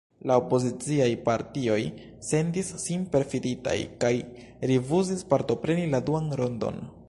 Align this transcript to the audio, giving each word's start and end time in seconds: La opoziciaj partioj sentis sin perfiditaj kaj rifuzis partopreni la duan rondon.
La 0.29 0.35
opoziciaj 0.43 1.09
partioj 1.27 1.75
sentis 2.29 2.71
sin 2.85 3.05
perfiditaj 3.17 3.77
kaj 4.05 4.13
rifuzis 4.73 5.25
partopreni 5.35 5.89
la 5.97 6.05
duan 6.09 6.35
rondon. 6.43 6.83